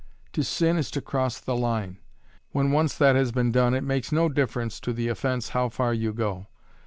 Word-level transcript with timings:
To 0.33 0.43
sin 0.43 0.77
is 0.77 0.89
to 0.97 1.01
cross 1.01 1.39
the 1.39 1.55
line. 1.55 1.99
When 2.53 2.71
once 2.71 2.95
that 2.97 3.15
has 3.15 3.31
been 3.31 3.51
done 3.51 3.75
it 3.75 3.83
makes 3.83 4.11
no 4.11 4.29
difference 4.29 4.79
to 4.79 4.93
the 4.93 5.09
offense 5.09 5.49
how 5.49 5.69
far 5.69 5.93
you 5.93 6.11
go. 6.11 6.47